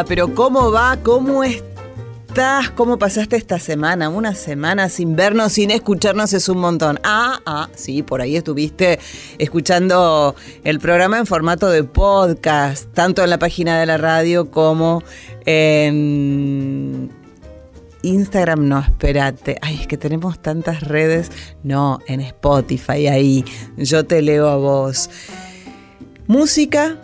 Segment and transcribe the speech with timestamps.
[0.00, 0.96] Hola, pero ¿cómo va?
[1.02, 2.70] ¿Cómo estás?
[2.70, 4.08] ¿Cómo pasaste esta semana?
[4.08, 6.98] Una semana sin vernos, sin escucharnos es un montón.
[7.04, 8.98] Ah, ah, sí, por ahí estuviste
[9.36, 15.02] escuchando el programa en formato de podcast, tanto en la página de la radio como
[15.44, 17.10] en
[18.00, 19.58] Instagram, no, espérate.
[19.60, 21.30] Ay, es que tenemos tantas redes.
[21.62, 23.44] No, en Spotify, ahí.
[23.76, 25.10] Yo te leo a vos.
[26.26, 26.96] Música,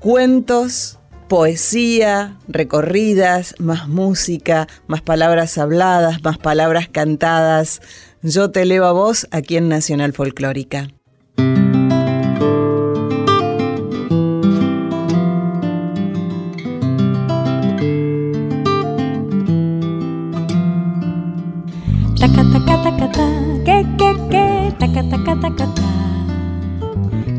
[0.00, 0.95] cuentos,
[1.28, 7.80] poesía, recorridas, más música, más palabras habladas, más palabras cantadas.
[8.22, 10.88] Yo te leo a vos aquí en Nacional Folclórica.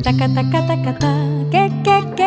[0.08, 2.27] Que que que,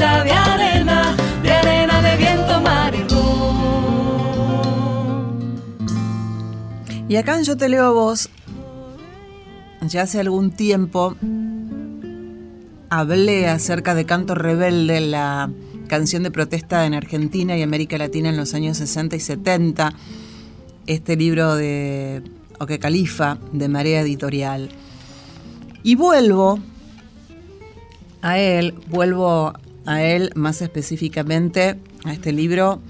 [0.00, 3.00] De arena, de arena de viento, mar y.
[7.12, 8.30] Y acá en Yo te leo a vos,
[9.82, 11.16] ya hace algún tiempo
[12.88, 15.50] hablé acerca de Canto Rebelde, la
[15.86, 19.92] canción de protesta en Argentina y América Latina en los años 60 y 70,
[20.86, 22.22] este libro de
[22.58, 24.70] Oque Califa, de Marea Editorial.
[25.82, 26.58] Y vuelvo
[28.22, 29.52] a él, vuelvo
[29.90, 32.80] a él más específicamente, a este libro,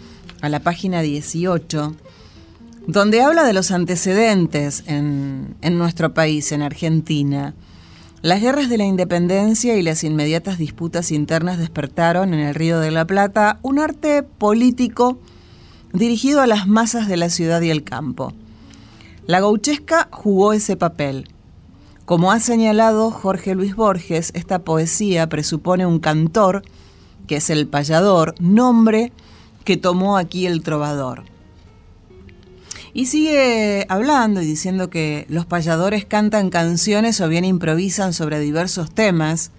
[0.43, 1.97] a la página 18,
[2.87, 7.55] donde habla de los antecedentes en, en nuestro país, en Argentina.
[8.21, 12.91] Las guerras de la independencia y las inmediatas disputas internas despertaron en el Río de
[12.91, 15.19] la Plata un arte político
[15.95, 18.35] dirigido a las masas de la ciudad y el campo.
[19.27, 21.29] La gauchesca jugó ese papel.
[22.05, 26.63] Como ha señalado Jorge Luis Borges, esta poesía presupone un cantor,
[27.31, 29.13] que es el payador, nombre
[29.63, 31.23] que tomó aquí el trovador.
[32.93, 38.91] Y sigue hablando y diciendo que los payadores cantan canciones o bien improvisan sobre diversos
[38.91, 39.53] temas.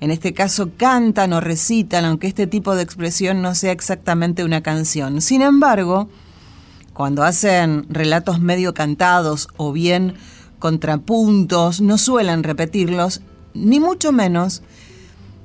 [0.00, 4.64] En este caso cantan o recitan, aunque este tipo de expresión no sea exactamente una
[4.64, 5.20] canción.
[5.20, 6.08] Sin embargo,
[6.94, 10.14] cuando hacen relatos medio cantados o bien
[10.58, 13.20] contrapuntos, no suelen repetirlos,
[13.54, 14.64] ni mucho menos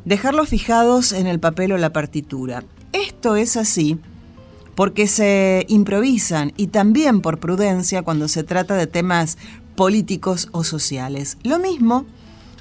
[0.06, 2.64] dejarlos fijados en el papel o la partitura.
[2.94, 4.00] Esto es así
[4.76, 9.38] porque se improvisan y también por prudencia cuando se trata de temas
[9.76, 11.38] políticos o sociales.
[11.44, 12.06] Lo mismo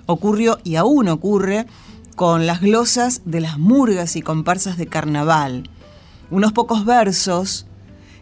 [0.06, 1.66] ocurrió y aún ocurre
[2.16, 5.70] con las glosas de las murgas y comparsas de carnaval.
[6.30, 7.66] Unos pocos versos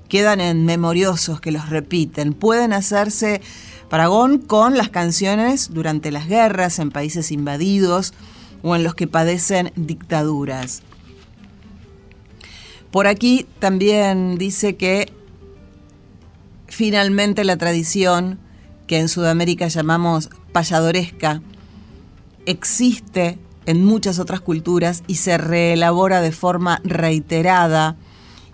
[0.09, 2.35] quedan en memoriosos que los repiten.
[2.35, 3.41] Pueden hacerse
[3.89, 8.13] paragón con las canciones durante las guerras en países invadidos
[8.63, 10.83] o en los que padecen dictaduras.
[12.91, 15.13] Por aquí también dice que
[16.67, 18.39] finalmente la tradición
[18.87, 21.43] que en Sudamérica llamamos payadoresca
[22.47, 27.97] existe en muchas otras culturas y se reelabora de forma reiterada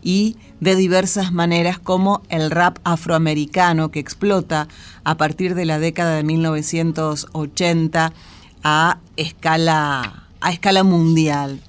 [0.03, 4.69] y de diversas maneras como el rap afroamericano que explota
[5.05, 8.13] a partir de la década de 1980
[8.63, 11.61] a escala, a escala mundial.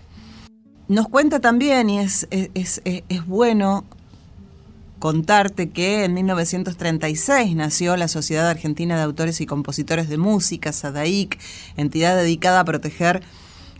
[0.88, 3.86] Nos cuenta también, y es, es, es, es bueno
[5.00, 11.38] contarte que en 1936 nació la Sociedad Argentina de Autores y Compositores de Música, SADAIC,
[11.75, 13.22] entidad dedicada a proteger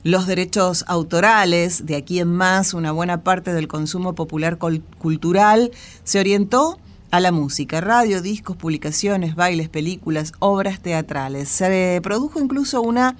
[0.04, 1.86] los derechos autorales.
[1.86, 5.71] De aquí en más, una buena parte del consumo popular cultural
[6.04, 6.77] se orientó
[7.13, 11.48] a la música, radio, discos, publicaciones, bailes, películas, obras teatrales.
[11.48, 13.15] Se produjo incluso una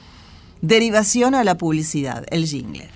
[0.64, 2.90] derivación a la publicidad, el jingle.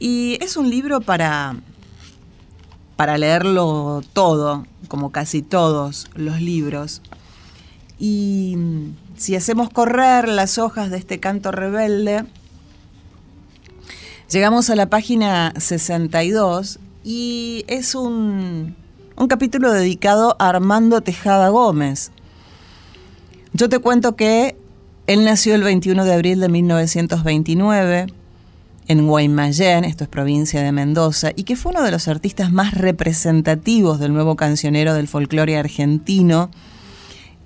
[0.00, 1.54] Y es un libro para
[2.96, 7.00] para leerlo todo, como casi todos los libros.
[7.96, 8.56] Y
[9.16, 12.24] si hacemos correr las hojas de este canto rebelde,
[14.28, 18.74] llegamos a la página 62 y es un,
[19.16, 22.10] un capítulo dedicado a Armando Tejada Gómez.
[23.52, 24.56] Yo te cuento que
[25.06, 28.06] él nació el 21 de abril de 1929
[28.88, 32.74] en Guaymallén, esto es provincia de Mendoza, y que fue uno de los artistas más
[32.74, 36.50] representativos del nuevo cancionero del folclore argentino,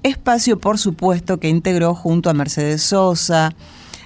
[0.02, 3.54] espacio por supuesto que integró junto a Mercedes Sosa,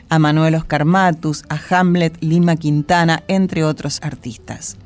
[0.08, 4.76] a Manuel Oscar Matus, a Hamlet Lima Quintana, entre otros artistas.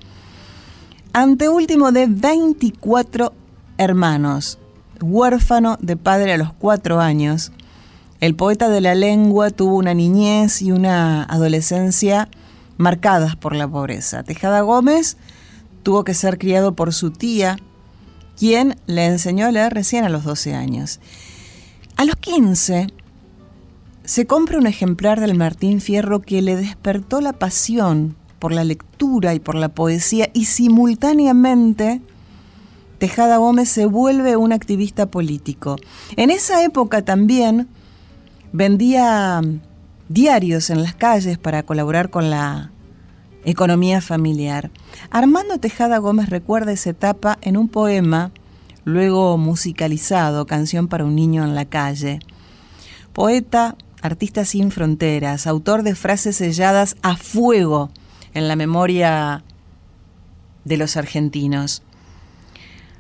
[1.19, 3.33] Anteúltimo de 24
[3.79, 4.59] hermanos,
[5.01, 7.53] huérfano de padre a los cuatro años,
[8.21, 12.29] el poeta de la lengua tuvo una niñez y una adolescencia
[12.77, 14.25] marcadas por la pobreza.
[14.25, 15.17] Tejada Gómez
[15.83, 17.57] tuvo que ser criado por su tía,
[18.39, 21.01] quien le enseñó a leer recién a los 12 años.
[21.97, 22.89] A los 15
[24.05, 28.17] se compra un ejemplar del Martín Fierro que le despertó la pasión
[28.47, 32.01] por la lectura y por la poesía y simultáneamente
[32.99, 35.75] Tejada Gómez se vuelve un activista político.
[36.15, 37.67] En esa época también
[38.53, 39.43] vendía
[40.09, 42.71] diarios en las calles para colaborar con la
[43.45, 44.71] economía familiar.
[45.11, 48.31] Armando Tejada Gómez recuerda esa etapa en un poema,
[48.85, 52.21] luego musicalizado, Canción para un niño en la calle.
[53.13, 57.91] Poeta, artista sin fronteras, autor de frases selladas a fuego
[58.37, 59.43] en la memoria
[60.65, 61.83] de los argentinos.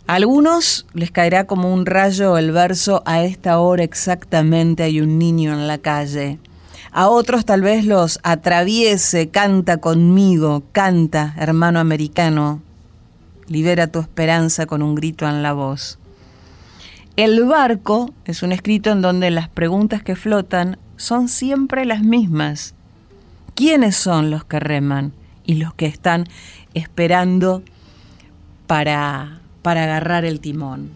[0.06, 5.18] A algunos les caerá como un rayo el verso a esta hora exactamente hay un
[5.18, 6.38] niño en la calle.
[6.90, 12.62] A otros tal vez los atraviese, canta conmigo, canta, hermano americano,
[13.46, 15.98] libera tu esperanza con un grito en la voz.
[17.16, 22.74] El barco es un escrito en donde las preguntas que flotan son siempre las mismas.
[23.54, 25.12] ¿Quiénes son los que reman
[25.46, 26.26] y los que están
[26.74, 27.62] esperando
[28.66, 30.92] para para agarrar el timón.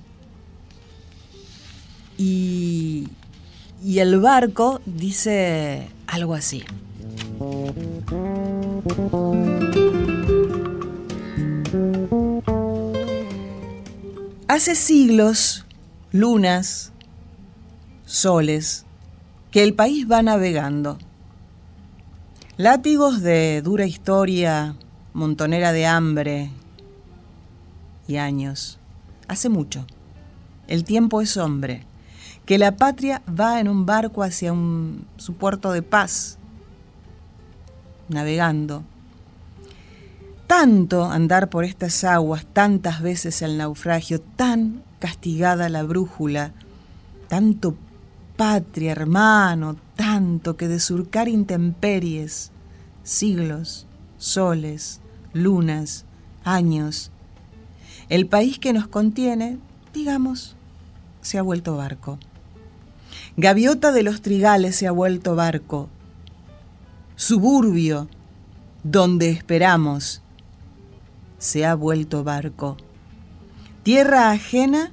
[2.17, 3.09] Y,
[3.83, 6.63] y el barco dice algo así.
[14.47, 15.67] Hace siglos,
[16.13, 16.93] lunas,
[18.07, 18.87] soles,
[19.51, 20.97] que el país va navegando.
[22.61, 24.75] Látigos de dura historia,
[25.15, 26.51] montonera de hambre
[28.19, 28.79] años.
[29.29, 29.87] Hace mucho.
[30.67, 31.87] El tiempo es hombre.
[32.45, 36.37] Que la patria va en un barco hacia un, su puerto de paz,
[38.11, 38.83] navegando.
[40.47, 46.53] Tanto andar por estas aguas, tantas veces el naufragio, tan castigada la brújula,
[47.29, 47.75] tanto
[48.37, 52.53] patria, hermano, tanto que de surcar intemperies,
[53.03, 55.03] siglos, soles,
[55.35, 56.07] lunas,
[56.43, 57.11] años,
[58.09, 59.59] el país que nos contiene,
[59.93, 60.57] digamos,
[61.21, 62.19] se ha vuelto barco.
[63.37, 65.91] Gaviota de los trigales se ha vuelto barco.
[67.17, 68.09] Suburbio,
[68.83, 70.23] donde esperamos,
[71.37, 72.79] se ha vuelto barco.
[73.83, 74.93] Tierra ajena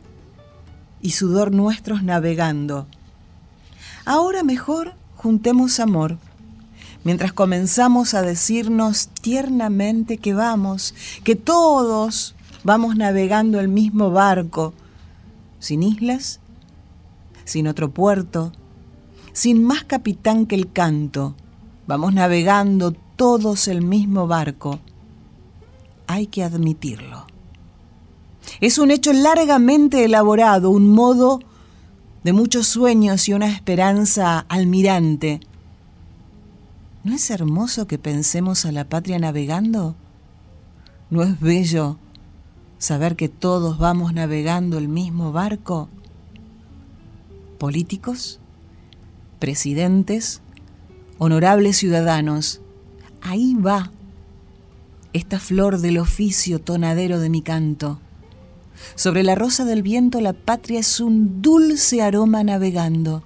[1.02, 2.88] y sudor nuestros navegando.
[4.08, 6.18] Ahora mejor juntemos amor,
[7.04, 10.96] mientras comenzamos a decirnos tiernamente que vamos,
[11.26, 12.34] que todos
[12.64, 14.74] vamos navegando el mismo barco,
[15.60, 16.40] sin islas,
[17.44, 18.54] sin otro puerto,
[19.34, 21.36] sin más capitán que el canto.
[21.86, 24.80] Vamos navegando todos el mismo barco.
[26.08, 27.28] Hay que admitirlo.
[28.62, 31.42] Es un hecho largamente elaborado, un modo
[32.28, 35.40] de muchos sueños y una esperanza almirante.
[37.06, 39.96] ¿No es hermoso que pensemos a la patria navegando?
[41.10, 41.98] ¿No es bello
[42.80, 45.88] saber que todos vamos navegando el mismo barco?
[47.60, 48.42] Políticos,
[49.40, 50.42] presidentes,
[51.20, 52.60] honorables ciudadanos,
[53.22, 53.94] ahí va
[55.14, 58.02] esta flor del oficio tonadero de mi canto.
[58.96, 63.24] Sobre la rosa del viento la patria es un dulce aroma navegando.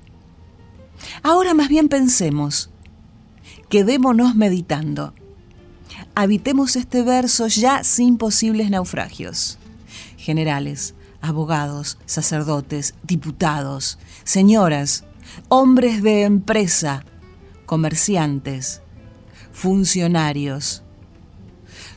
[1.24, 2.70] Ahora más bien pensemos,
[3.70, 5.14] quedémonos meditando.
[6.16, 9.58] Habitemos este verso ya sin posibles naufragios.
[10.18, 15.06] Generales, abogados, sacerdotes, diputados, señoras,
[15.48, 17.06] hombres de empresa,
[17.66, 18.82] comerciantes,
[19.52, 20.84] funcionarios.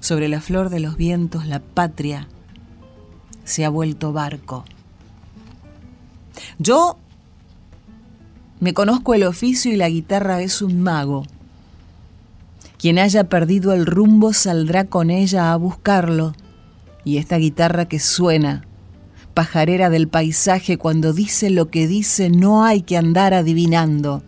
[0.01, 2.29] Sobre la flor de los vientos la patria
[3.45, 4.65] se ha vuelto barco.
[6.59, 6.99] Yo
[8.61, 11.25] me conozco el oficio y la guitarra es un mago.
[12.79, 16.35] Quien haya perdido el rumbo saldrá con ella a buscarlo.
[17.05, 18.67] Y esta guitarra que suena,
[19.35, 24.23] pajarera del paisaje, cuando dice lo que dice, no hay que andar adivinando.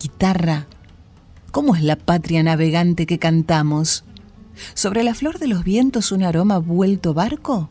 [0.00, 0.66] Guitarra,
[1.50, 4.04] ¿cómo es la patria navegante que cantamos?
[4.74, 7.68] ¿Sobre la flor de los vientos un aroma vuelto barco?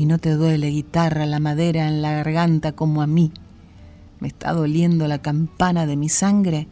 [0.00, 3.32] Y no te duele, guitarra, la madera en la garganta como a mí.
[4.18, 6.68] ¿Me está doliendo la campana de mi sangre?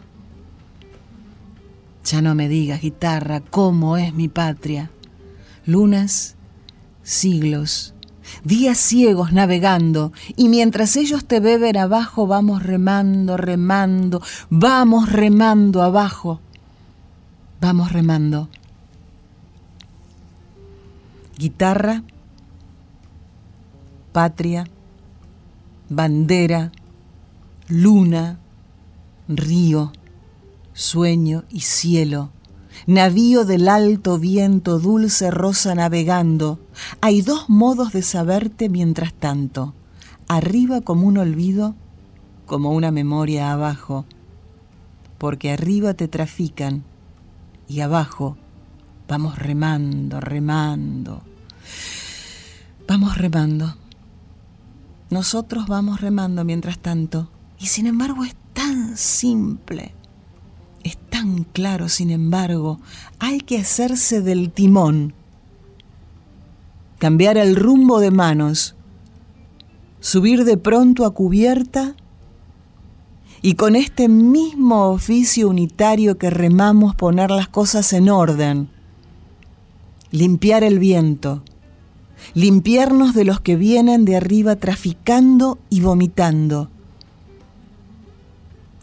[2.06, 4.90] Ya no me digas, guitarra, cómo es mi patria.
[5.66, 6.37] Lunas,
[7.02, 7.92] siglos,
[8.44, 16.40] días ciegos navegando, y mientras ellos te beben abajo, vamos remando, remando, vamos remando abajo,
[17.61, 18.49] vamos remando.
[21.37, 22.02] Guitarra,
[24.12, 24.65] patria,
[25.88, 26.73] bandera,
[27.69, 28.38] luna,
[29.29, 29.93] río,
[30.73, 32.31] sueño y cielo
[32.87, 36.59] navío del alto viento, dulce rosa navegando.
[37.00, 39.75] Hay dos modos de saberte mientras tanto,
[40.29, 41.75] arriba como un olvido,
[42.47, 44.05] como una memoria abajo,
[45.19, 46.85] porque arriba te trafican
[47.67, 48.37] y abajo
[49.09, 51.23] vamos remando, remando,
[52.87, 53.75] vamos remando.
[55.11, 59.95] Nosotros vamos remando mientras tanto, y sin embargo es tan simple.
[60.85, 62.79] Es tan claro, sin embargo,
[63.19, 65.15] hay que hacerse del timón,
[66.99, 68.75] cambiar el rumbo de manos,
[70.00, 71.95] subir de pronto a cubierta.
[73.41, 78.69] Y con este mismo oficio unitario que remamos poner las cosas en orden,
[80.11, 81.43] limpiar el viento,
[82.38, 86.71] limpiarnos de los que vienen de arriba traficando y vomitando.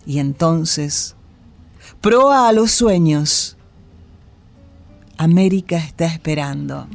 [0.05, 1.15] Y entonces
[2.01, 3.55] proa a los sueños.
[5.17, 6.87] América está esperando.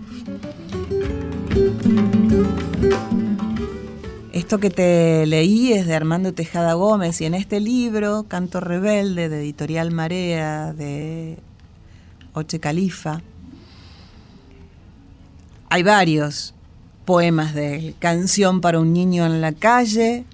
[4.33, 9.31] Esto que te leí es de Armando Tejada Gómez y en este libro, Canto Rebelde,
[9.31, 11.39] de Editorial Marea, de
[12.35, 13.23] Oche Califa,
[15.71, 16.53] hay varios
[17.05, 17.95] poemas de él.
[17.99, 20.25] Canción para un niño en la calle,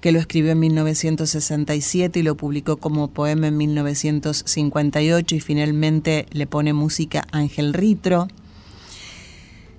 [0.00, 6.46] que lo escribió en 1967 y lo publicó como poema en 1958 y finalmente le
[6.46, 8.28] pone música Ángel Ritro.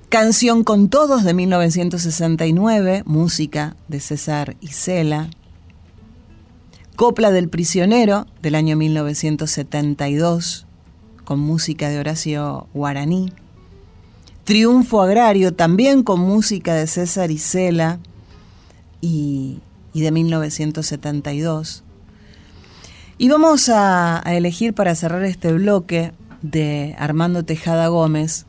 [0.10, 5.30] Canción con Todos de 1969, música de César Isela.
[6.98, 10.68] Copla del Prisionero del año 1972,
[11.24, 13.32] con música de Horacio Guaraní.
[14.44, 18.00] Triunfo Agrario, también con música de César Isela.
[19.02, 19.60] Y
[19.94, 21.84] y de 1972.
[23.18, 28.46] Y vamos a, a, elegir para cerrar este bloque de Armando Tejada Gómez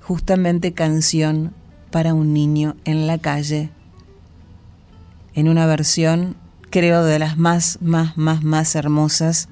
[0.00, 1.52] justamente canción
[1.90, 3.70] para un niño en la calle,
[5.34, 6.36] en una versión
[6.70, 9.48] creo de las más, más, más, más hermosas,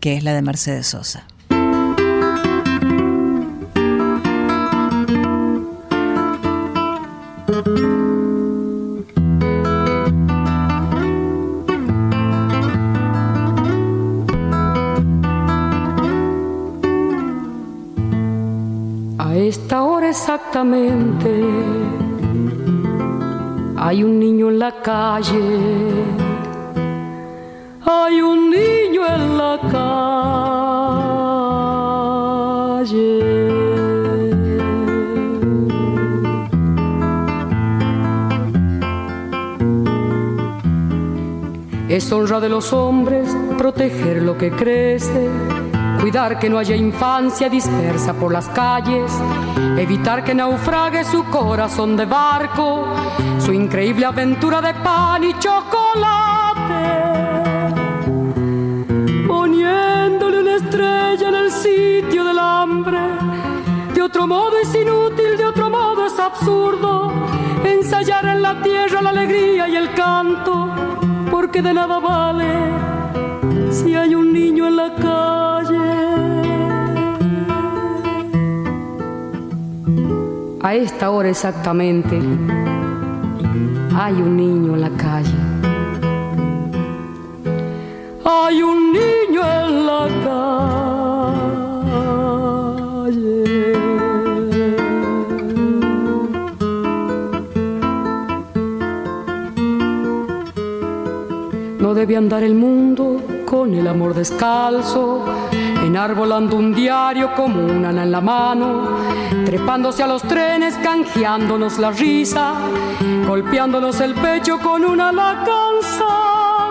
[0.00, 1.26] que es la de Mercedes Sosa.
[19.48, 21.30] Esta hora exactamente.
[23.76, 25.40] Hay un niño en la calle,
[27.80, 30.08] hay un niño en la calle.
[41.88, 45.30] Es honra de los hombres proteger lo que crece
[46.00, 49.12] cuidar que no haya infancia dispersa por las calles,
[49.76, 52.86] evitar que naufrague su corazón de barco,
[53.38, 56.84] su increíble aventura de pan y chocolate,
[59.26, 63.28] poniéndole una estrella en el sitio del hambre
[64.08, 67.12] otro modo es inútil, de otro modo es absurdo
[67.62, 70.74] ensayar en la tierra la alegría y el canto,
[71.30, 72.97] porque de nada vale
[73.78, 75.78] si hay un niño en la calle.
[80.60, 82.16] A esta hora exactamente
[83.94, 85.38] hay un niño en la calle.
[88.24, 91.38] Hay un niño en la calle.
[101.80, 105.24] No debe andar el mundo con el amor descalzo,
[105.82, 108.98] enarbolando un diario como una en la mano,
[109.46, 112.54] trepándose a los trenes, canjeándonos la risa,
[113.26, 116.68] golpeándonos el pecho con una la cansada.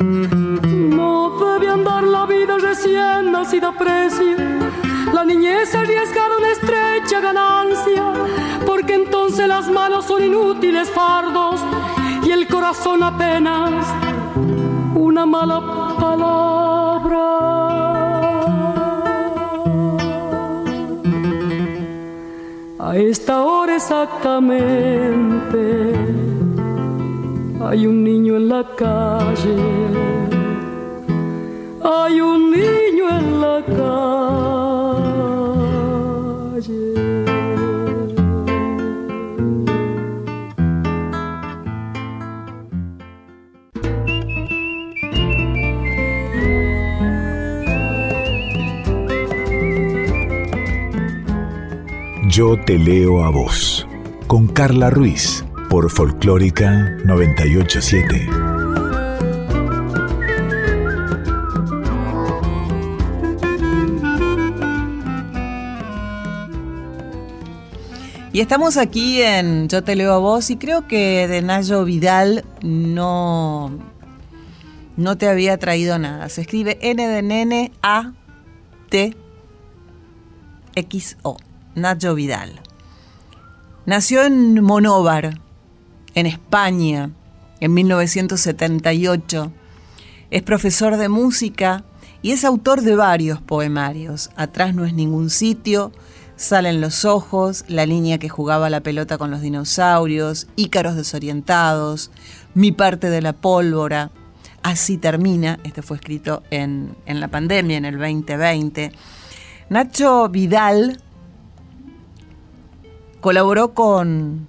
[0.00, 4.36] No debe andar la vida recién nacida precio,
[5.12, 8.04] la niñez arriesgar una estrecha ganancia,
[8.64, 11.60] porque entonces las manos son inútiles fardos
[12.24, 13.84] y el corazón apenas
[15.12, 15.58] una mala
[16.00, 17.24] palabra.
[22.78, 25.62] A esta hora exactamente
[27.66, 29.56] hay un niño en la calle.
[31.84, 34.61] Hay un niño en la calle.
[52.34, 53.86] Yo te leo a vos,
[54.26, 58.26] con Carla Ruiz, por Folclórica 987.
[68.32, 72.46] Y estamos aquí en Yo te leo a vos y creo que de Nayo Vidal
[72.62, 73.78] no,
[74.96, 76.30] no te había traído nada.
[76.30, 78.14] Se escribe N de nene A
[78.88, 79.14] T
[80.74, 81.36] X O.
[81.74, 82.60] Nacho Vidal.
[83.86, 85.40] Nació en Monóvar,
[86.14, 87.10] en España,
[87.60, 89.52] en 1978.
[90.30, 91.84] Es profesor de música
[92.20, 94.30] y es autor de varios poemarios.
[94.36, 95.92] Atrás no es ningún sitio,
[96.36, 102.10] Salen los ojos, La niña que jugaba la pelota con los dinosaurios, Ícaros desorientados,
[102.54, 104.10] Mi parte de la pólvora.
[104.62, 108.92] Así termina, este fue escrito en, en la pandemia, en el 2020.
[109.70, 111.00] Nacho Vidal
[113.22, 114.48] Colaboró con,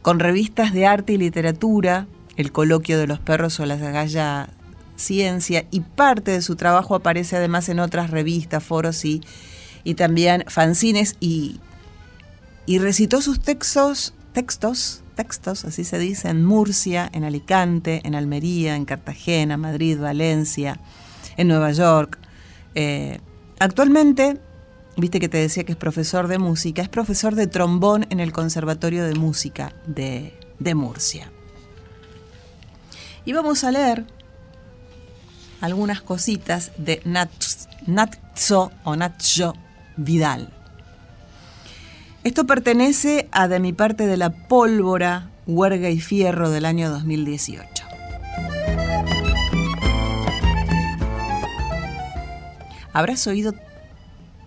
[0.00, 4.48] con revistas de arte y literatura, El Coloquio de los Perros o La Galla
[4.94, 9.22] Ciencia, y parte de su trabajo aparece además en otras revistas, foros y,
[9.82, 11.58] y también fanzines, y,
[12.64, 18.76] y recitó sus textos, textos, textos, así se dice, en Murcia, en Alicante, en Almería,
[18.76, 20.78] en Cartagena, Madrid, Valencia,
[21.36, 22.20] en Nueva York.
[22.76, 23.18] Eh,
[23.58, 24.38] actualmente
[24.96, 28.32] viste que te decía que es profesor de música, es profesor de trombón en el
[28.32, 30.32] Conservatorio de Música de,
[30.74, 31.30] Murcia.
[33.24, 34.04] Y vamos a leer
[35.60, 39.54] algunas cositas de Natzo o Nacho
[39.96, 40.52] Vidal.
[42.24, 47.84] Esto pertenece a De mi parte de la pólvora, huerga y fierro del año 2018.
[52.92, 53.54] Habrás oído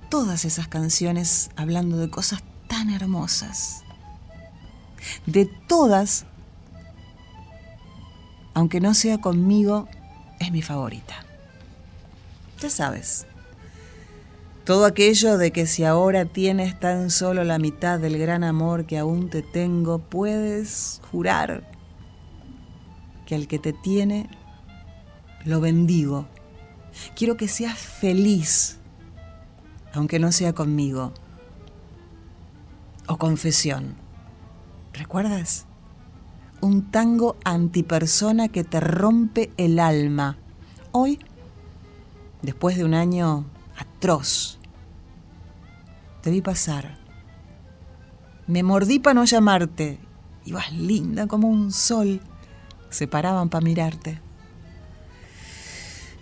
[0.09, 3.83] todas esas canciones hablando de cosas tan hermosas.
[5.25, 6.25] De todas,
[8.53, 9.87] aunque no sea conmigo,
[10.39, 11.25] es mi favorita.
[12.59, 13.25] Ya sabes,
[14.65, 18.97] todo aquello de que si ahora tienes tan solo la mitad del gran amor que
[18.97, 21.63] aún te tengo, puedes jurar
[23.25, 24.27] que al que te tiene,
[25.45, 26.27] lo bendigo.
[27.15, 28.78] Quiero que seas feliz
[29.93, 31.13] aunque no sea conmigo.
[33.07, 33.95] O confesión.
[34.93, 35.65] ¿Recuerdas?
[36.61, 40.37] Un tango antipersona que te rompe el alma.
[40.91, 41.19] Hoy,
[42.41, 43.45] después de un año
[43.77, 44.59] atroz,
[46.21, 46.99] te vi pasar.
[48.47, 49.99] Me mordí para no llamarte.
[50.45, 52.21] Ibas linda como un sol.
[52.89, 54.19] Se paraban para mirarte.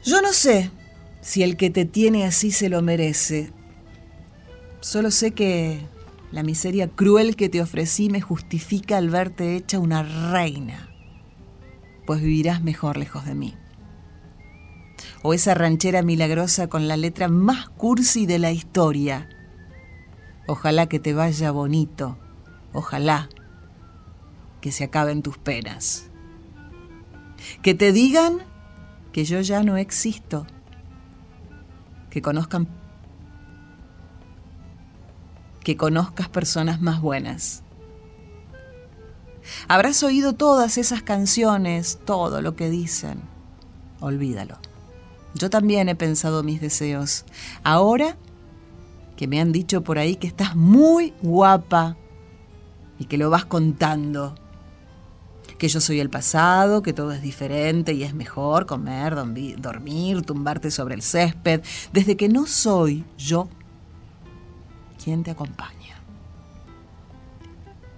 [0.03, 0.71] Yo no sé
[1.21, 3.51] si el que te tiene así se lo merece,
[4.79, 5.81] Solo sé que
[6.31, 10.89] la miseria cruel que te ofrecí me justifica al verte hecha una reina,
[12.05, 13.55] pues vivirás mejor lejos de mí.
[15.23, 19.29] O esa ranchera milagrosa con la letra más cursi de la historia.
[20.47, 22.17] Ojalá que te vaya bonito.
[22.71, 23.29] Ojalá
[24.61, 26.09] que se acaben tus penas.
[27.61, 28.39] Que te digan
[29.11, 30.45] que yo ya no existo.
[32.09, 32.67] Que conozcan
[35.67, 37.61] que conozcas personas más buenas.
[39.67, 43.19] Habrás oído todas esas canciones, todo lo que dicen.
[43.99, 44.59] Olvídalo.
[45.33, 47.25] Yo también he pensado mis deseos.
[47.65, 48.15] Ahora
[49.17, 51.97] que me han dicho por ahí que estás muy guapa
[52.97, 54.35] y que lo vas contando.
[55.57, 59.15] Que yo soy el pasado, que todo es diferente y es mejor comer,
[59.57, 63.49] dormir, tumbarte sobre el césped, desde que no soy yo
[65.15, 65.95] te acompaña.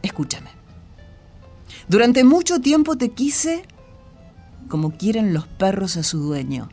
[0.04, 0.52] Escúchame.
[1.88, 3.64] Durante mucho tiempo te quise
[4.68, 6.70] como quieren los perros a su dueño.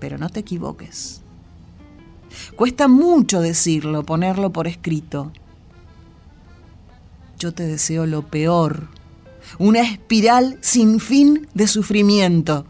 [0.00, 1.22] Pero no te equivoques.
[2.56, 5.32] Cuesta mucho decirlo, ponerlo por escrito.
[7.38, 8.88] Yo te deseo lo peor,
[9.58, 12.66] una espiral sin fin de sufrimiento,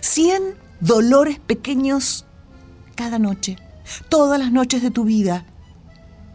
[0.00, 0.42] cien
[0.80, 2.24] dolores pequeños
[2.96, 3.56] cada noche,
[4.08, 5.44] todas las noches de tu vida,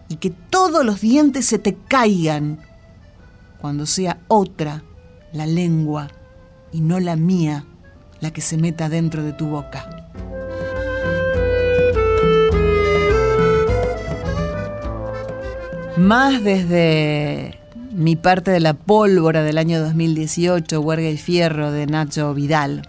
[0.09, 2.59] y que todos los dientes se te caigan
[3.59, 4.83] cuando sea otra
[5.33, 6.07] la lengua
[6.71, 7.65] y no la mía
[8.19, 10.09] la que se meta dentro de tu boca.
[15.97, 17.59] Más desde
[17.91, 22.87] mi parte de la pólvora del año 2018, Huerga y Fierro de Nacho Vidal.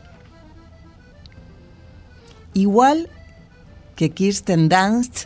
[2.52, 3.08] Igual
[3.98, 5.24] que Kirsten Dunst,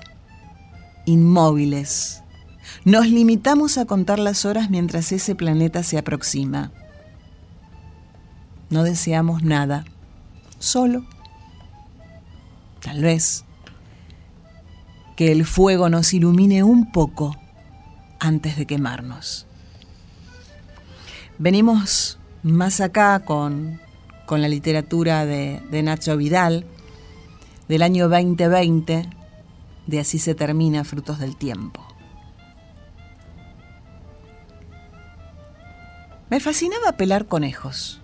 [1.05, 2.23] inmóviles.
[2.87, 6.73] Nos limitamos a contar las horas mientras ese planeta se aproxima.
[8.71, 9.85] No deseamos nada,
[10.59, 11.05] solo,
[12.81, 13.45] tal vez,
[15.17, 17.37] que el fuego nos ilumine un poco
[18.21, 19.47] antes de quemarnos.
[21.39, 23.83] Venimos más acá con,
[24.31, 26.65] la literatura de Nacho Vidal
[27.73, 29.09] del año 2020,
[29.87, 31.83] de Así se termina Frutos del Tiempo.
[36.29, 38.03] Me fascinaba pelar conejos,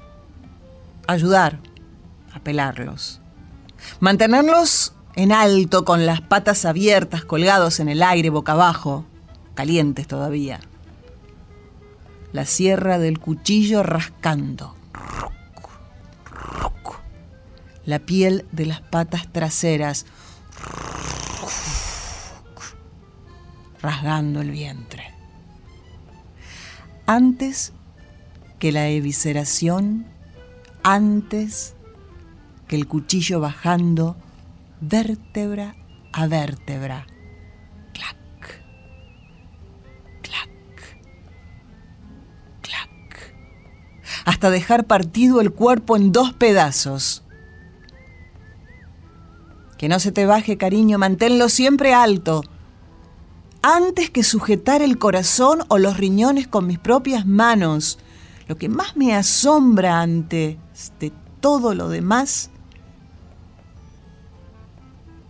[1.06, 1.58] ayudar
[2.32, 3.20] a pelarlos,
[4.00, 9.04] mantenerlos en alto con las patas abiertas, colgados en el aire boca abajo,
[9.54, 10.60] calientes todavía.
[12.32, 14.74] La sierra del cuchillo rascando.
[17.88, 20.04] La piel de las patas traseras
[23.80, 25.14] rasgando el vientre.
[27.06, 27.72] Antes
[28.58, 30.04] que la evisceración,
[30.82, 31.76] antes
[32.66, 34.18] que el cuchillo bajando
[34.82, 35.74] vértebra
[36.12, 37.06] a vértebra
[44.26, 47.24] hasta dejar partido el cuerpo en dos pedazos.
[49.78, 52.42] Que no se te baje, cariño, manténlo siempre alto.
[53.62, 57.98] Antes que sujetar el corazón o los riñones con mis propias manos,
[58.48, 60.58] lo que más me asombra ante
[61.00, 62.50] de todo lo demás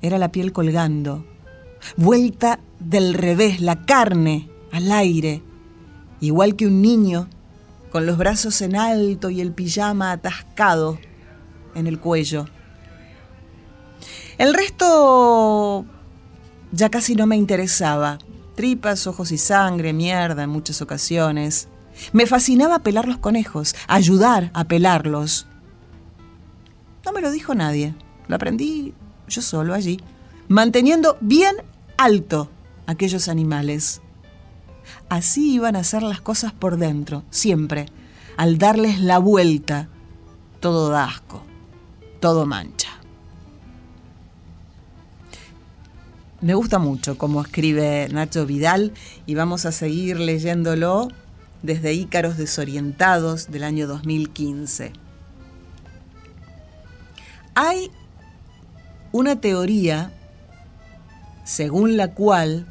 [0.01, 1.27] era la piel colgando,
[1.97, 5.43] vuelta del revés, la carne al aire,
[6.21, 7.29] igual que un niño
[7.91, 10.99] con los brazos en alto y el pijama atascado
[11.75, 12.47] en el cuello.
[14.39, 15.85] El resto
[16.71, 18.19] ya casi no me interesaba.
[18.55, 21.69] Tripas, ojos y sangre, mierda en muchas ocasiones.
[22.13, 25.49] Me fascinaba pelar los conejos, ayudar a pelarlos.
[27.05, 27.95] No me lo dijo nadie.
[28.29, 28.95] Lo aprendí
[29.27, 30.01] yo solo allí,
[30.47, 31.57] manteniendo bien
[31.97, 32.49] alto
[32.87, 34.03] aquellos animales.
[35.09, 37.87] Así iban a ser las cosas por dentro, siempre.
[38.37, 39.89] Al darles la vuelta,
[40.61, 41.43] todo da asco,
[42.21, 42.98] todo mancha.
[46.41, 48.93] Me gusta mucho cómo escribe Nacho Vidal
[49.27, 51.09] y vamos a seguir leyéndolo
[51.63, 54.93] desde Ícaros Desorientados del año 2015.
[57.57, 57.91] Hay
[59.11, 60.13] una teoría
[61.43, 62.67] según la cual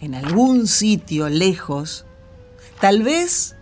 [0.00, 2.04] en algún sitio lejos,
[2.80, 3.54] tal vez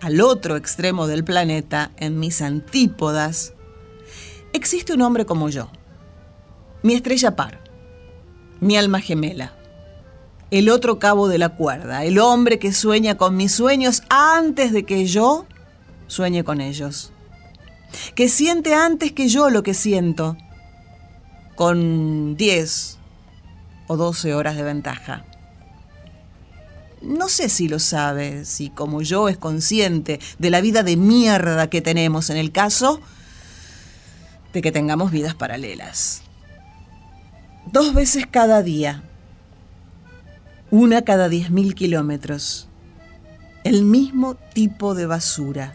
[0.00, 3.54] al otro extremo del planeta, en mis antípodas,
[4.52, 5.68] existe un hombre como yo,
[6.84, 7.67] mi estrella par,
[8.60, 9.52] mi alma gemela,
[10.50, 14.84] el otro cabo de la cuerda, el hombre que sueña con mis sueños antes de
[14.84, 15.46] que yo
[16.06, 17.12] sueñe con ellos,
[18.14, 20.36] que siente antes que yo lo que siento,
[21.54, 22.98] con 10,
[23.88, 25.24] o 12 horas de ventaja.
[27.02, 31.68] No sé si lo sabe, si como yo es consciente de la vida de mierda
[31.68, 33.00] que tenemos en el caso
[34.52, 36.22] de que tengamos vidas paralelas.
[37.70, 39.02] Dos veces cada día,
[40.70, 42.66] una cada 10.000 kilómetros,
[43.62, 45.74] el mismo tipo de basura.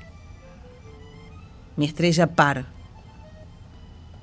[1.77, 2.65] Mi estrella par,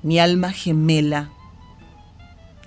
[0.03, 1.31] mi alma gemela,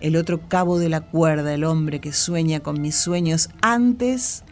[0.00, 4.42] el otro cabo de la cuerda, el hombre que sueña con mis sueños antes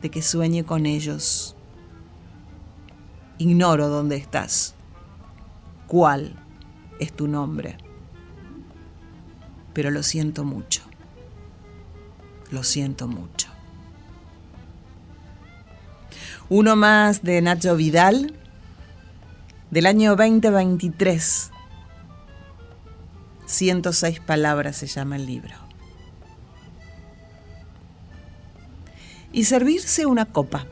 [0.00, 1.56] de que sueñe con ellos.
[3.36, 4.74] Ignoro dónde estás,
[5.88, 6.36] cuál
[7.00, 7.76] es tu nombre,
[9.72, 10.82] pero lo siento mucho,
[12.50, 13.48] lo siento mucho.
[16.48, 18.34] Uno más de Nacho Vidal,
[19.70, 21.52] del año 2023
[23.50, 25.54] 106 palabras se llama el libro.
[29.32, 30.66] Y servirse una copa.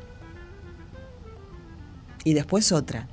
[2.25, 3.09] Y después otra.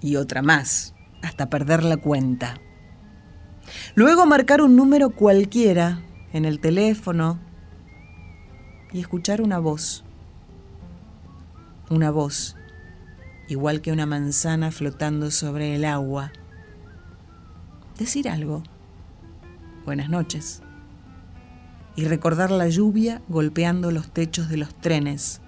[0.00, 2.58] Y otra más, hasta perder la cuenta.
[3.94, 7.38] Luego marcar un número cualquiera en el teléfono
[8.92, 10.04] y escuchar una voz.
[11.90, 12.56] Una voz,
[13.48, 16.32] igual que una manzana flotando sobre el agua
[17.98, 18.62] decir algo.
[19.84, 20.62] Buenas noches.
[21.94, 25.40] Y recordar la lluvia golpeando los techos de los trenes,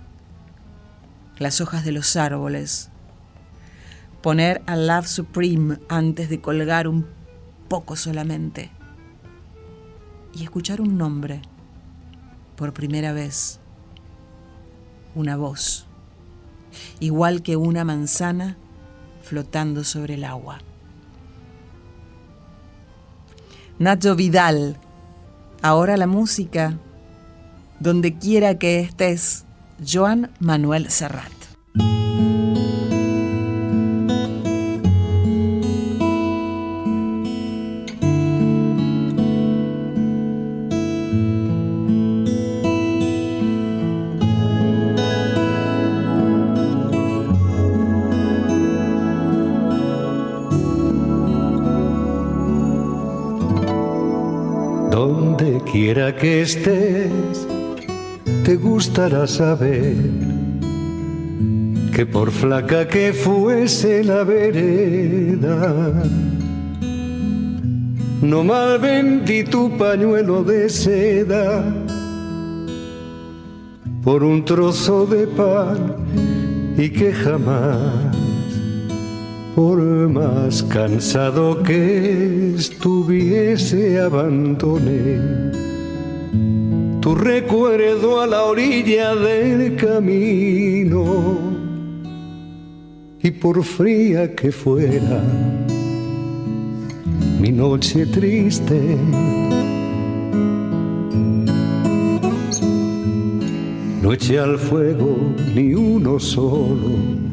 [1.38, 2.90] las hojas de los árboles.
[4.22, 7.06] Poner a Love Supreme antes de colgar un
[7.68, 8.70] poco solamente.
[10.35, 11.42] Y escuchar un nombre
[12.57, 13.61] por primera vez.
[15.14, 15.87] Una voz.
[17.00, 18.57] Igual que una manzana
[19.22, 20.59] flotando sobre el agua.
[23.79, 24.79] Nacho Vidal.
[25.62, 26.79] Ahora la música.
[27.81, 29.44] Donde quiera que estés,
[29.85, 31.43] Joan Manuel Serrat.
[56.24, 57.46] Que estés,
[58.44, 59.94] te gustará saber
[61.94, 66.02] que por flaca que fuese la vereda,
[68.22, 71.62] no mal vendí tu pañuelo de seda
[74.02, 75.78] por un trozo de pan
[76.78, 78.16] y que jamás
[79.54, 79.76] por
[80.08, 85.54] más cansado que estuviese abandoné
[87.14, 91.38] recuerdo a la orilla del camino
[93.22, 95.22] y por fría que fuera
[97.40, 98.81] mi noche triste
[104.03, 105.16] no eché al fuego
[105.55, 107.24] ni uno solo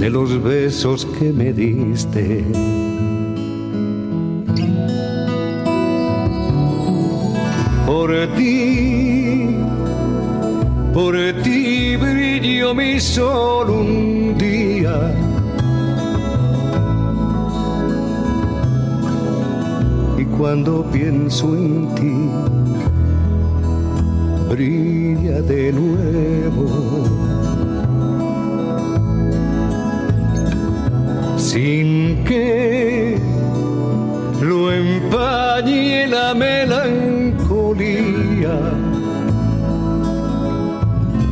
[0.00, 2.44] de los besos que me diste.
[8.36, 9.48] Ti,
[10.94, 14.96] por ti brilló mi sol un día.
[20.18, 22.14] Y cuando pienso en ti,
[24.48, 27.06] brilla de nuevo
[31.36, 33.18] sin que
[34.42, 37.45] lo empañe la melancolía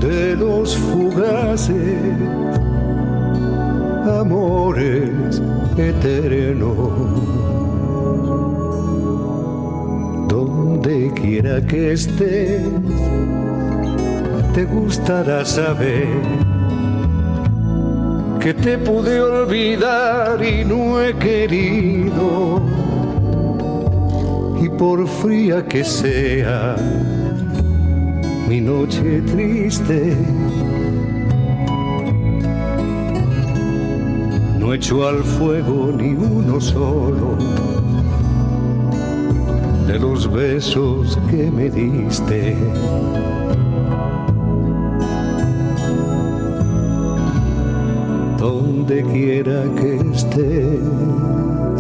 [0.01, 1.99] de los fugaces
[4.21, 5.41] amores
[5.77, 6.77] eternos.
[10.29, 12.63] Donde quiera que estés,
[14.55, 16.09] te gustará saber
[18.41, 22.74] que te pude olvidar y no he querido.
[24.85, 26.77] Por fría que sea
[28.47, 30.15] mi noche triste,
[34.59, 37.39] no echo al fuego ni uno solo
[39.87, 42.55] de los besos que me diste.
[48.39, 51.74] donde quiera que estés.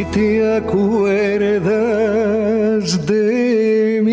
[0.00, 1.66] Si te acuerdas
[3.06, 4.10] de mí.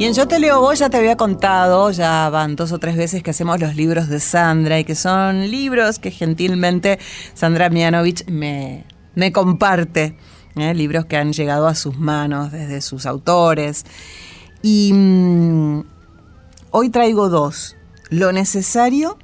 [0.00, 2.96] Y en Yo te leo vos ya te había contado, ya van dos o tres
[2.96, 6.98] veces que hacemos los libros de Sandra y que son libros que gentilmente
[7.34, 10.16] Sandra Mianovich me, me comparte,
[10.60, 10.74] ¿eh?
[10.74, 13.84] libros que han llegado a sus manos desde sus autores.
[14.62, 15.84] Y mm,
[16.70, 17.76] hoy traigo dos,
[18.10, 19.18] Lo necesario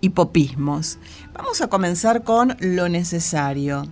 [0.00, 0.98] y Popismos.
[1.34, 3.86] Vamos a comenzar con Lo necesario.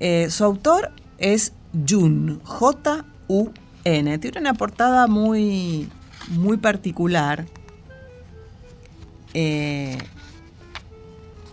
[0.00, 1.52] Eh, su autor es
[1.88, 3.52] Jun, J-U
[3.84, 4.18] N.
[4.18, 5.88] Tiene una portada muy,
[6.28, 7.46] muy particular.
[9.34, 9.98] Eh,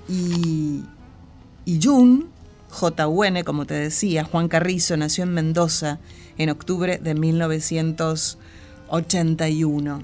[0.08, 0.84] y,
[1.66, 2.30] y Jun,
[2.72, 6.00] J-U-N, como te decía, Juan Carrizo, nació en Mendoza
[6.38, 10.04] en octubre de 1981.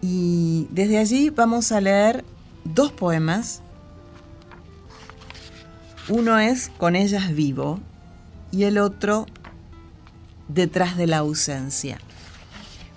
[0.00, 2.24] Y desde allí vamos a leer
[2.64, 3.62] dos poemas.
[6.08, 7.80] Uno es Con ellas vivo
[8.52, 9.26] y el otro
[10.48, 11.98] detrás de la ausencia.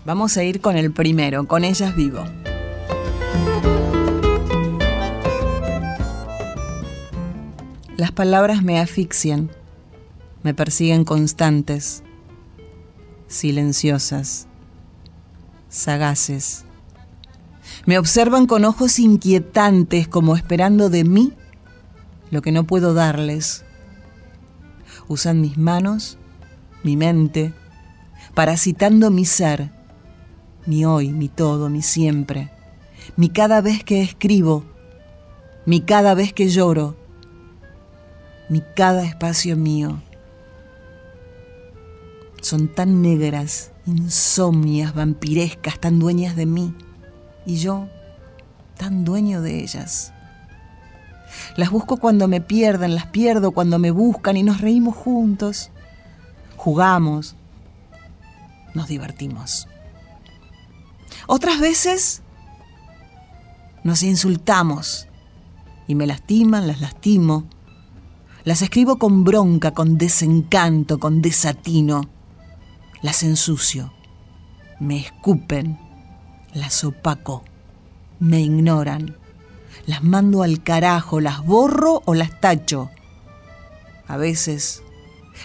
[0.05, 2.23] Vamos a ir con el primero, con ellas vivo.
[7.97, 9.51] Las palabras me asfixian,
[10.43, 12.03] me persiguen constantes,
[13.27, 14.47] silenciosas,
[15.67, 16.63] sagaces.
[17.85, 21.33] Me observan con ojos inquietantes como esperando de mí
[22.29, 23.65] lo que no puedo darles.
[25.07, 26.17] Usan mis manos
[26.83, 27.53] mi mente,
[28.33, 29.71] parasitando mi ser,
[30.65, 32.51] mi hoy, mi todo, mi siempre,
[33.15, 34.63] mi cada vez que escribo,
[35.65, 36.95] mi cada vez que lloro,
[38.49, 40.01] mi cada espacio mío.
[42.41, 46.73] Son tan negras, insomnias, vampirescas, tan dueñas de mí,
[47.45, 47.87] y yo
[48.77, 50.13] tan dueño de ellas.
[51.55, 55.71] Las busco cuando me pierden, las pierdo cuando me buscan y nos reímos juntos
[56.57, 57.35] jugamos,
[58.73, 59.69] nos divertimos.
[61.27, 62.23] Otras veces
[63.83, 65.07] nos insultamos
[65.87, 67.45] y me lastiman, las lastimo.
[68.47, 72.07] Las escribo con bronca, con desencanto, con desatino.
[73.01, 73.91] Las ensucio,
[74.79, 75.77] me escupen,
[76.53, 77.43] las opaco,
[78.21, 79.17] me ignoran.
[79.85, 82.89] Las mando al carajo, las borro o las tacho.
[84.07, 84.81] A veces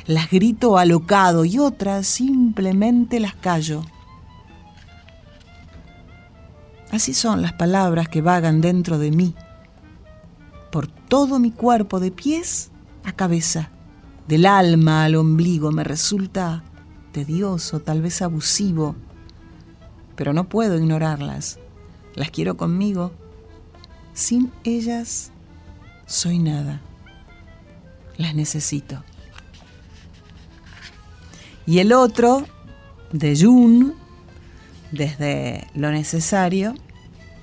[0.07, 3.83] las grito alocado y otras simplemente las callo.
[6.93, 9.35] Así son las palabras que vagan dentro de mí,
[10.71, 12.69] por todo mi cuerpo, de pies
[13.05, 13.71] a cabeza,
[14.29, 16.63] del alma al ombligo, me resulta
[17.13, 18.97] tedioso, tal vez abusivo,
[20.17, 21.59] pero no puedo ignorarlas.
[22.15, 23.13] Las quiero conmigo.
[24.13, 25.33] Sin ellas
[26.07, 26.81] soy nada.
[28.17, 29.03] Las necesito.
[31.65, 32.45] Y el otro,
[33.13, 33.95] de Jun,
[34.91, 36.75] desde lo necesario,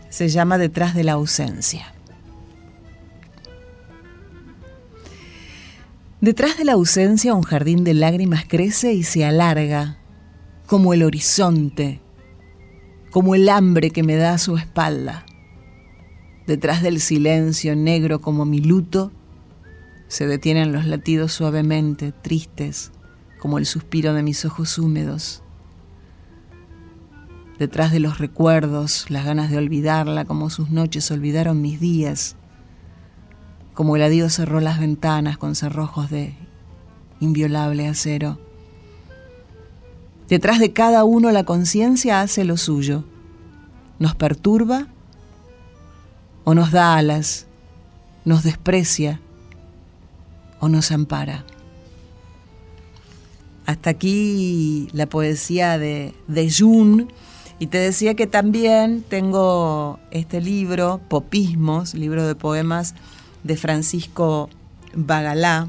[0.10, 1.94] se llama Detrás de la ausencia.
[6.22, 10.00] Detrás de la ausencia un jardín de lágrimas crece y se alarga,
[10.66, 12.02] como el horizonte,
[13.10, 15.26] como el hambre que me da a su espalda.
[16.46, 19.14] Detrás del silencio negro como mi luto,
[20.10, 22.92] se detienen los latidos suavemente, tristes,
[23.40, 25.42] como el suspiro de mis ojos húmedos.
[27.60, 32.36] Detrás de los recuerdos, las ganas de olvidarla, como sus noches olvidaron mis días,
[33.80, 36.36] como el adiós cerró las ventanas con cerrojos de
[37.22, 38.38] inviolable acero.
[40.28, 43.06] Detrás de cada uno la conciencia hace lo suyo,
[43.98, 44.88] nos perturba
[46.44, 47.48] o nos da alas,
[48.26, 49.22] nos desprecia
[50.60, 51.46] o nos ampara.
[53.66, 57.14] Hasta aquí la poesía de, de Jun.
[57.60, 62.94] Y te decía que también tengo este libro, Popismos, libro de poemas
[63.44, 64.50] de Francisco
[64.94, 65.68] Bagalá,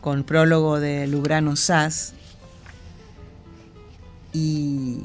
[0.00, 2.14] con prólogo de Lubrano Sass.
[4.32, 5.00] Y,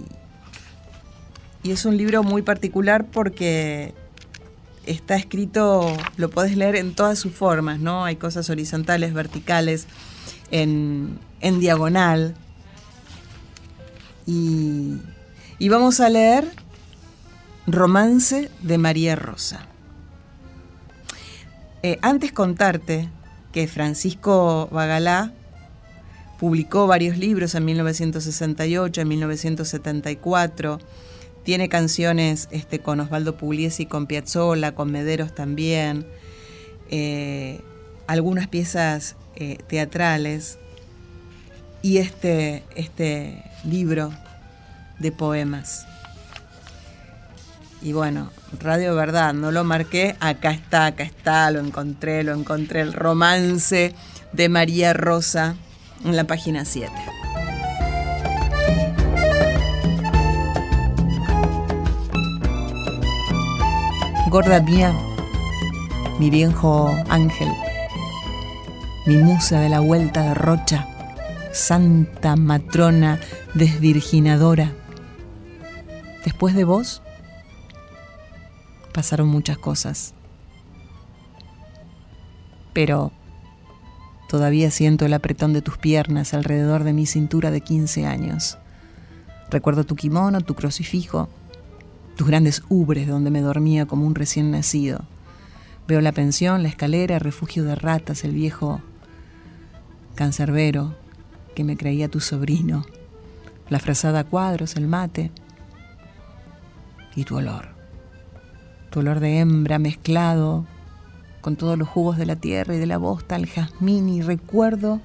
[1.63, 3.93] y es un libro muy particular porque
[4.89, 8.05] está escrito, lo podés leer en todas sus formas, ¿no?
[8.05, 9.87] Hay cosas horizontales, verticales,
[10.51, 11.19] en,
[11.59, 12.35] diagonal.
[14.25, 14.99] Y,
[15.69, 16.51] vamos a leer
[17.67, 19.68] Romance de María Rosa.
[21.81, 23.09] Eh, antes contarte
[23.53, 25.31] que Francisco Bagalá
[26.39, 30.79] publicó varios libros en 1968, en 1974.
[31.43, 36.05] Tiene canciones este, con Osvaldo Pugliese y con Piazzolla, con Mederos también.
[36.89, 37.61] Eh,
[38.07, 40.59] algunas piezas eh, teatrales.
[41.81, 44.11] Y este, este libro
[44.99, 45.85] de poemas.
[47.81, 52.81] Y bueno, Radio Verdad, no lo marqué, acá está, acá está, lo encontré, lo encontré,
[52.81, 53.93] el romance
[54.33, 55.55] de María Rosa
[56.03, 56.91] en la página 7.
[64.29, 64.93] Gorda mía,
[66.19, 67.49] mi viejo ángel,
[69.05, 70.87] mi musa de la vuelta de Rocha,
[71.51, 73.19] santa matrona
[73.53, 74.71] desvirginadora.
[76.25, 77.01] Después de vos,
[78.93, 80.13] pasaron muchas cosas.
[82.73, 83.11] Pero
[84.27, 88.57] todavía siento el apretón de tus piernas alrededor de mi cintura de 15 años.
[89.49, 91.29] Recuerdo tu kimono, tu crucifijo,
[92.15, 95.05] tus grandes ubres donde me dormía como un recién nacido.
[95.87, 98.81] Veo la pensión, la escalera, el refugio de ratas, el viejo
[100.13, 100.95] cancerbero
[101.55, 102.85] que me creía tu sobrino,
[103.69, 105.31] la frazada a cuadros, el mate
[107.15, 107.78] y tu olor
[108.89, 110.65] tu olor de hembra mezclado
[111.41, 114.99] con todos los jugos de la tierra y de la bosta, el jazmín y recuerdo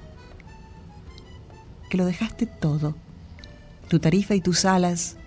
[1.89, 2.95] que lo dejaste todo,
[3.87, 5.17] tu tarifa y tus alas,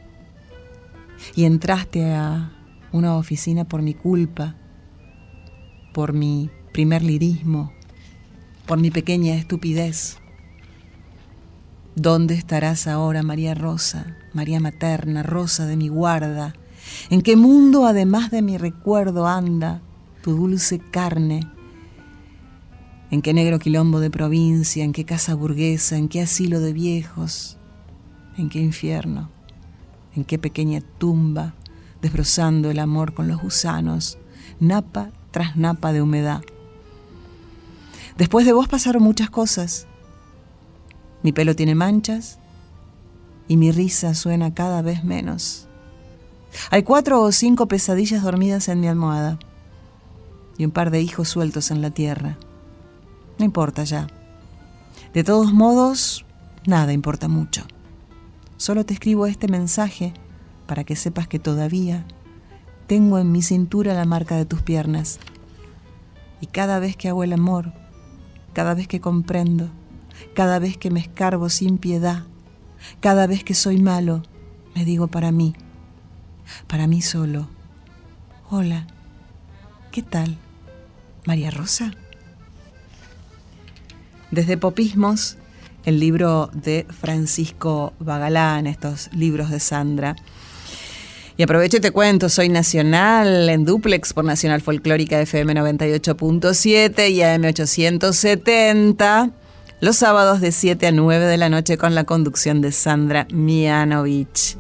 [1.35, 2.53] y entraste a
[2.93, 4.55] una oficina por mi culpa,
[5.93, 7.73] por mi primer lirismo,
[8.67, 10.19] por mi pequeña estupidez.
[11.95, 16.55] ¿Dónde estarás ahora, María Rosa, María Materna, Rosa de mi guarda?
[17.11, 19.81] ¿En qué mundo además de mi recuerdo anda
[20.23, 21.41] tu dulce carne?
[23.11, 24.85] ¿En qué negro quilombo de provincia?
[24.85, 25.97] ¿En qué casa burguesa?
[25.97, 27.57] ¿En qué asilo de viejos?
[28.37, 29.31] ¿En qué infierno?
[30.15, 31.55] ¿En qué pequeña tumba?
[32.03, 34.19] Desbrozando el amor con los gusanos,
[34.61, 36.43] napa tras napa de humedad.
[38.17, 39.87] Después de vos pasaron muchas cosas.
[41.23, 42.39] Mi pelo tiene manchas
[43.49, 45.68] y mi risa suena cada vez menos.
[46.71, 49.39] Hay cuatro o cinco pesadillas dormidas en mi almohada
[50.57, 52.37] y un par de hijos sueltos en la tierra.
[53.39, 54.09] No importa ya.
[55.15, 56.27] De todos modos,
[56.67, 57.63] nada importa mucho.
[58.57, 60.13] Solo te escribo este mensaje
[60.67, 62.05] para que sepas que todavía
[62.87, 65.21] tengo en mi cintura la marca de tus piernas.
[66.41, 67.73] Y cada vez que hago el amor,
[68.53, 69.71] cada vez que comprendo,
[70.35, 72.25] cada vez que me escarbo sin piedad,
[73.01, 74.23] cada vez que soy malo,
[74.75, 75.55] me digo para mí,
[76.67, 77.49] para mí solo.
[78.51, 78.87] Hola,
[79.93, 80.39] ¿qué tal?
[81.27, 81.93] María Rosa.
[84.31, 85.37] Desde Popismos,
[85.85, 90.17] el libro de Francisco Bagalán, estos libros de Sandra.
[91.37, 97.23] Y aprovecho y te cuento, soy nacional en duplex por Nacional Folclórica FM 98.7 y
[97.23, 99.31] AM 870,
[99.81, 104.57] los sábados de 7 a 9 de la noche con la conducción de Sandra Mianovich.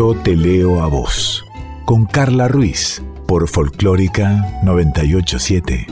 [0.00, 1.44] Yo te leo a vos.
[1.84, 3.02] Con Carla Ruiz.
[3.26, 5.86] Por Folclórica 987.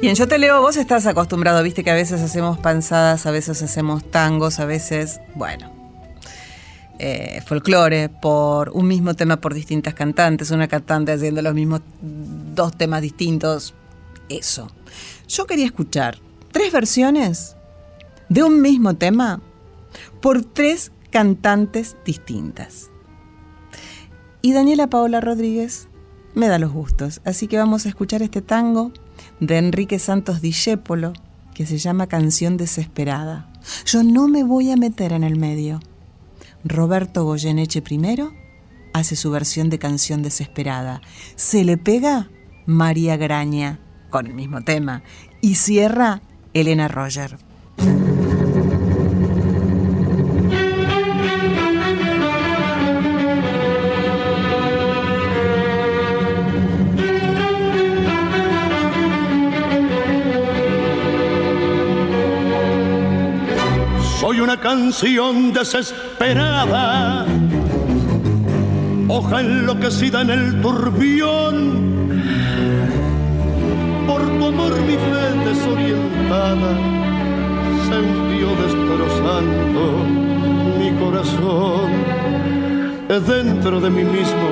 [0.00, 3.62] Bien, yo te leo, vos estás acostumbrado, viste que a veces hacemos panzadas, a veces
[3.62, 5.70] hacemos tangos, a veces, bueno,
[6.98, 12.74] eh, folclore por un mismo tema por distintas cantantes, una cantante haciendo los mismos dos
[12.74, 13.74] temas distintos,
[14.30, 14.70] eso.
[15.28, 16.20] Yo quería escuchar
[16.52, 17.55] tres versiones
[18.28, 19.40] de un mismo tema
[20.20, 22.90] por tres cantantes distintas.
[24.42, 25.88] Y Daniela Paola Rodríguez
[26.34, 28.92] me da los gustos, así que vamos a escuchar este tango
[29.40, 31.12] de Enrique Santos Discépolo
[31.54, 33.50] que se llama Canción Desesperada.
[33.86, 35.80] Yo no me voy a meter en el medio.
[36.64, 38.32] Roberto Goyeneche primero
[38.92, 41.00] hace su versión de Canción Desesperada.
[41.34, 42.28] Se le pega
[42.66, 45.02] María Graña con el mismo tema
[45.40, 46.20] y cierra
[46.52, 47.38] Elena Roger.
[64.66, 67.24] Canción desesperada,
[69.06, 71.54] hoja enloquecida en el turbión.
[74.08, 76.72] Por tu amor mi fe desorientada
[77.86, 79.82] se hundió destrozando
[80.80, 81.88] mi corazón.
[83.06, 84.48] Dentro de mí mismo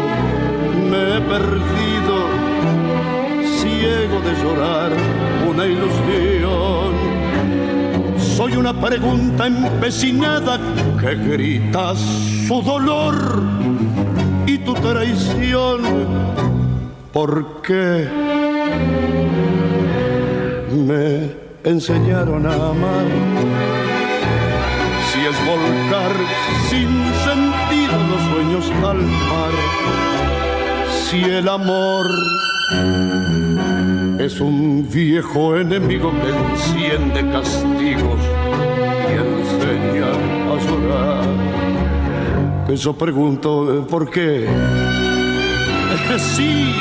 [0.90, 2.16] me he perdido,
[3.58, 4.92] ciego de llorar
[5.50, 6.83] una ilusión.
[8.44, 10.60] Soy una pregunta empecinada
[11.00, 13.42] que grita su dolor
[14.46, 15.80] y tu traición.
[17.10, 18.06] ¿Por qué
[20.70, 21.30] me
[21.64, 23.06] enseñaron a amar?
[25.10, 26.12] Si es volcar
[26.68, 26.90] sin
[27.24, 29.54] sentido los sueños al mar,
[31.08, 32.10] si el amor
[34.18, 38.33] es un viejo enemigo que enciende castigos
[39.74, 41.24] enseña a llorar.
[42.68, 44.48] Eso pregunto, ¿eh, ¿por qué?
[46.16, 46.72] Sí,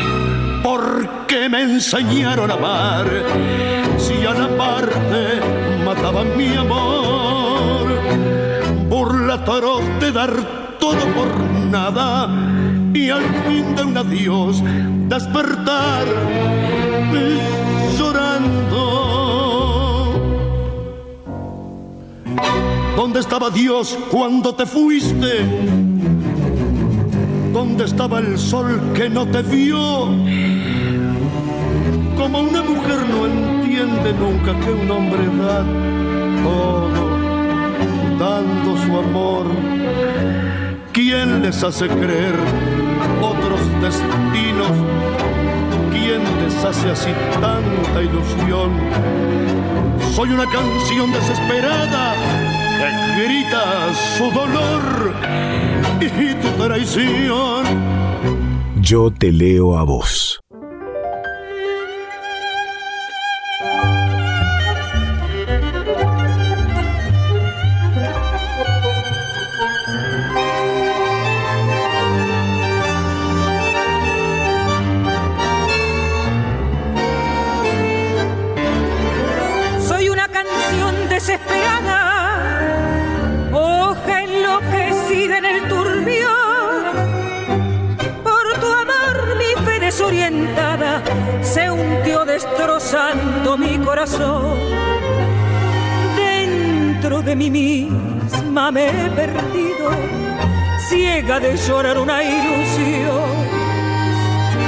[0.64, 3.06] porque me enseñaron a amar.
[3.98, 5.40] Si a la parte
[5.86, 7.88] mataban mi amor,
[8.90, 10.32] burla atroz de dar
[10.80, 11.40] todo por
[11.72, 12.30] nada
[12.94, 14.62] y al fin de un adiós
[15.08, 16.06] despertar
[22.96, 25.46] ¿Dónde estaba Dios cuando te fuiste?
[27.52, 30.10] ¿Dónde estaba el sol que no te vio?
[32.16, 35.66] Como una mujer no entiende nunca que un hombre da
[36.44, 37.18] todo,
[38.20, 39.48] dando su amor.
[40.92, 42.36] ¿Quién les hace creer
[43.22, 44.72] otros destinos?
[45.92, 47.10] ¿Quién les hace así
[47.42, 48.72] tanta ilusión?
[50.14, 52.53] Soy una canción desesperada
[53.18, 55.14] grita su dolor
[56.02, 57.66] y tu traición.
[58.82, 60.33] Yo te leo a vos.
[92.94, 94.56] Destrozando mi corazón.
[96.16, 99.90] Dentro de mí misma me he perdido,
[100.88, 103.32] ciega de llorar una ilusión.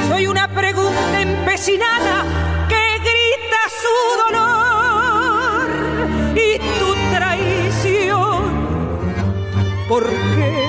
[0.10, 2.24] Soy una pregunta empecinada
[2.68, 5.68] que grita su dolor
[6.36, 8.44] y tu traición.
[9.88, 10.68] ¿Por qué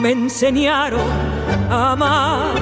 [0.00, 1.06] me enseñaron
[1.70, 2.61] a amar?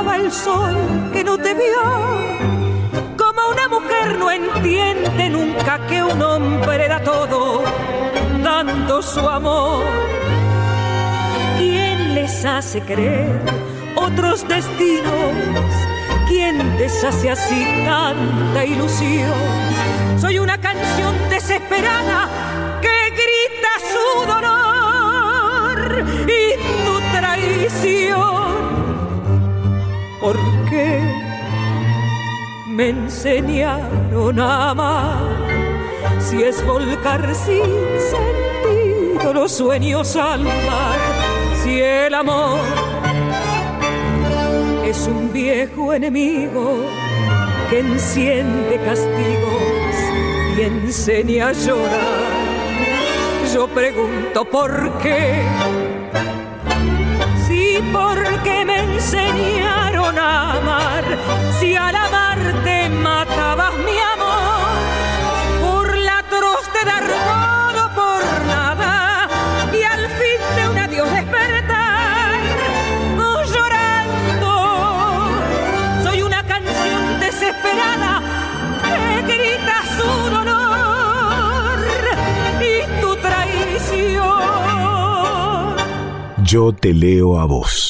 [0.00, 0.76] ¿Dónde estaba el sol
[1.12, 1.82] que no te vio?
[3.18, 7.62] Como una mujer no entiende nunca que un hombre da todo,
[8.42, 9.84] dando su amor.
[11.58, 13.40] ¿Quién les hace creer
[13.94, 15.70] otros destinos?
[16.28, 19.34] ¿Quién deshace así tanta ilusión?
[20.18, 22.26] Soy una canción desesperada
[22.80, 28.39] que grita su dolor y tu traición.
[30.20, 30.36] ¿Por
[30.68, 31.00] qué
[32.66, 35.18] me enseñaron a amar
[36.18, 37.64] si es volcar sin
[38.12, 40.98] sentido los sueños al mar?
[41.62, 42.60] Si el amor
[44.84, 46.84] es un viejo enemigo
[47.70, 49.94] que enciende castigos
[50.58, 52.40] y enseña a llorar.
[53.54, 55.42] Yo pregunto por qué.
[57.46, 61.04] Si porque me enseñaron amar,
[61.58, 64.78] si al amarte matabas mi amor,
[65.62, 69.28] por la atroz de dar todo por nada.
[69.72, 71.40] Y al fin de un adiós despertar
[79.26, 81.78] que grita su dolor
[82.60, 84.30] y tu traición.
[86.44, 87.89] Yo te leo a vos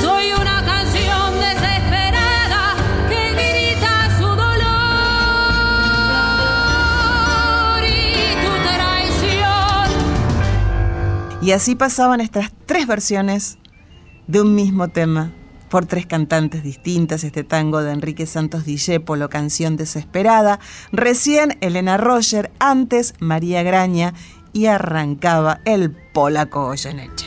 [0.00, 2.74] Soy una canción desesperada
[3.08, 3.76] que
[4.18, 4.64] su dolor
[7.84, 9.88] y tu traición.
[11.42, 13.58] Y así pasaban estas tres versiones
[14.26, 15.30] de un mismo tema
[15.68, 20.58] por tres cantantes distintas, este tango de Enrique Santos Discépolo, canción desesperada,
[20.90, 24.14] recién Elena Roger, antes María Graña
[24.52, 27.26] y arrancaba el polaco Goyeneche.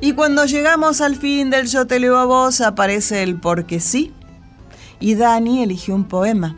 [0.00, 4.12] Y cuando llegamos al fin del Yo te leo a vos, aparece el porque sí.
[5.00, 6.56] Y Dani eligió un poema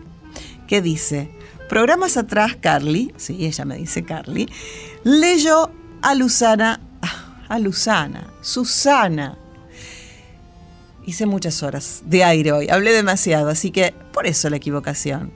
[0.67, 1.31] que dice,
[1.69, 4.51] programas atrás Carly, sí, ella me dice Carly,
[5.05, 5.71] leyó
[6.03, 6.81] a Luzana,
[7.49, 9.39] a Luzana, Susana.
[11.07, 15.33] Hice muchas horas de aire hoy, hablé demasiado, así que por eso la equivocación.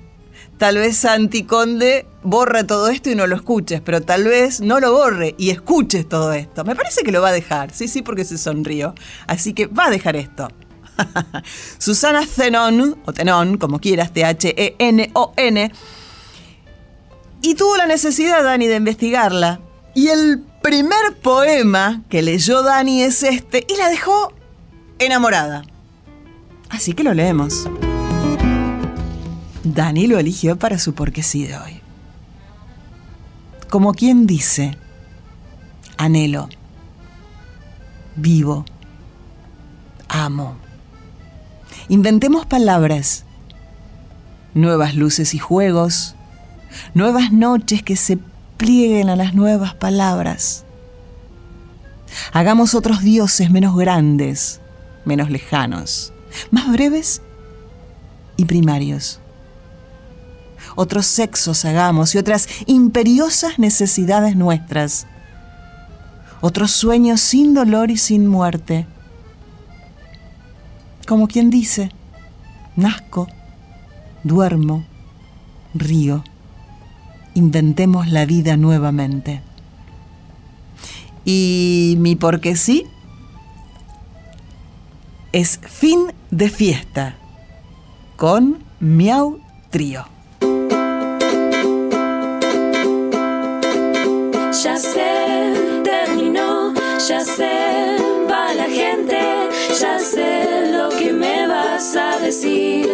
[0.58, 4.80] Tal vez Santi Conde borra todo esto y no lo escuches, pero tal vez no
[4.80, 6.64] lo borre y escuches todo esto.
[6.64, 8.94] Me parece que lo va a dejar, sí, sí, porque se sonrió.
[9.26, 10.48] Así que va a dejar esto.
[11.78, 15.72] Susana Zenon, o Tenon, como quieras, T-H-E-N-O-N,
[17.42, 19.60] y tuvo la necesidad, Dani, de investigarla.
[19.94, 24.34] Y el primer poema que leyó Dani es este, y la dejó
[25.00, 25.64] enamorada.
[26.68, 27.68] Así que lo leemos.
[29.64, 31.80] Dani lo eligió para su porque sí de hoy.
[33.68, 34.76] Como quien dice,
[35.96, 36.48] anhelo,
[38.16, 38.64] vivo,
[40.08, 40.56] amo.
[41.88, 43.24] Inventemos palabras,
[44.54, 46.14] nuevas luces y juegos,
[46.94, 48.18] nuevas noches que se
[48.56, 50.64] plieguen a las nuevas palabras.
[52.32, 54.59] Hagamos otros dioses menos grandes,
[55.04, 56.12] menos lejanos,
[56.50, 57.22] más breves
[58.36, 59.20] y primarios.
[60.76, 65.06] Otros sexos hagamos y otras imperiosas necesidades nuestras.
[66.40, 68.86] Otros sueños sin dolor y sin muerte.
[71.06, 71.90] Como quien dice,
[72.76, 73.26] nazco,
[74.22, 74.84] duermo,
[75.74, 76.24] río.
[77.34, 79.42] Inventemos la vida nuevamente.
[81.24, 82.86] Y mi porque sí
[85.32, 87.16] es fin de fiesta
[88.16, 90.04] con Miau Trío.
[94.62, 96.74] Ya sé, terminó,
[97.08, 97.96] ya sé,
[98.28, 99.18] va la gente,
[99.80, 102.88] ya sé lo que me vas a decir.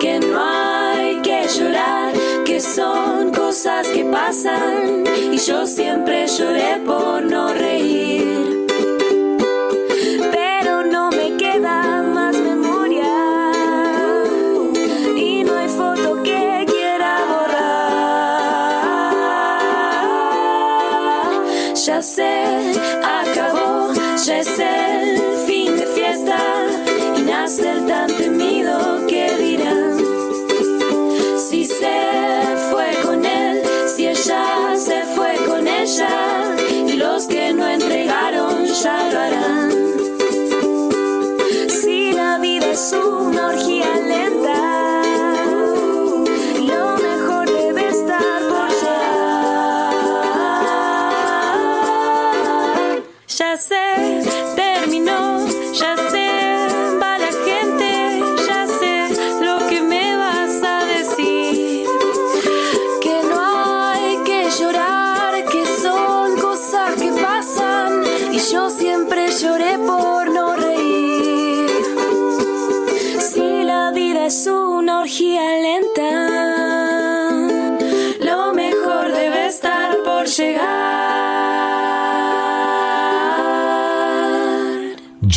[0.00, 2.12] Que no hay que llorar,
[2.44, 8.47] que son cosas que pasan y yo siempre lloré por no reír.
[22.16, 22.37] Ya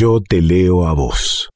[0.02, 1.47] Yo te leo a vos.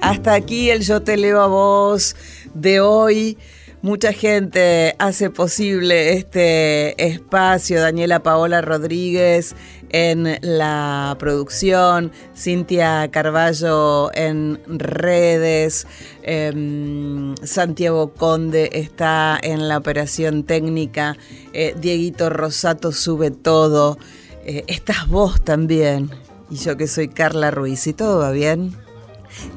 [0.00, 2.14] Hasta aquí el Yo te leo a vos
[2.54, 3.38] de hoy.
[3.80, 7.80] Mucha gente hace posible este espacio.
[7.80, 9.56] Daniela Paola Rodríguez
[9.92, 15.86] en la producción, Cintia Carballo en redes,
[16.22, 21.16] em, Santiago Conde está en la operación técnica,
[21.52, 23.98] eh, Dieguito Rosato sube todo,
[24.44, 26.10] eh, estás vos también,
[26.50, 27.86] y yo que soy Carla Ruiz.
[27.86, 28.76] ¿Y todo va bien?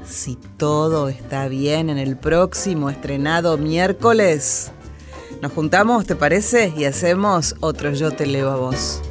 [0.05, 4.71] Si todo está bien en el próximo estrenado miércoles,
[5.41, 6.73] nos juntamos, ¿te parece?
[6.75, 9.01] Y hacemos otro Yo te leo a vos.